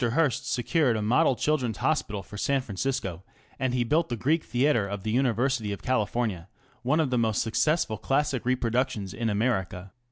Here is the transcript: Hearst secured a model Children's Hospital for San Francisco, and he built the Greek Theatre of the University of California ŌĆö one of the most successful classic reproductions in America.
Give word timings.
Hearst 0.15 0.51
secured 0.51 0.97
a 0.97 1.01
model 1.03 1.35
Children's 1.35 1.77
Hospital 1.77 2.23
for 2.23 2.35
San 2.35 2.61
Francisco, 2.61 3.23
and 3.59 3.71
he 3.71 3.83
built 3.83 4.09
the 4.09 4.15
Greek 4.17 4.43
Theatre 4.43 4.87
of 4.87 5.03
the 5.03 5.11
University 5.11 5.71
of 5.71 5.83
California 5.83 6.47
ŌĆö 6.51 6.77
one 6.81 6.99
of 6.99 7.11
the 7.11 7.19
most 7.19 7.43
successful 7.43 7.99
classic 7.99 8.43
reproductions 8.43 9.13
in 9.13 9.29
America. 9.29 9.91